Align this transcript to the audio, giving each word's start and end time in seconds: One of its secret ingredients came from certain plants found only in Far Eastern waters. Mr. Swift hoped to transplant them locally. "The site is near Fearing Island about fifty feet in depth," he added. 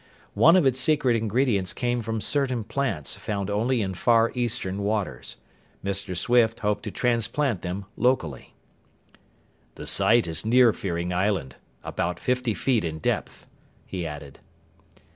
One 0.33 0.55
of 0.55 0.65
its 0.65 0.79
secret 0.79 1.15
ingredients 1.15 1.73
came 1.73 2.01
from 2.01 2.21
certain 2.21 2.63
plants 2.63 3.17
found 3.17 3.51
only 3.51 3.83
in 3.83 3.93
Far 3.93 4.31
Eastern 4.33 4.81
waters. 4.81 5.37
Mr. 5.85 6.17
Swift 6.17 6.61
hoped 6.61 6.81
to 6.85 6.89
transplant 6.89 7.61
them 7.61 7.85
locally. 7.95 8.55
"The 9.75 9.85
site 9.85 10.25
is 10.25 10.43
near 10.43 10.73
Fearing 10.73 11.13
Island 11.13 11.57
about 11.83 12.19
fifty 12.19 12.55
feet 12.55 12.83
in 12.83 12.97
depth," 12.97 13.45
he 13.85 14.03
added. 14.07 14.39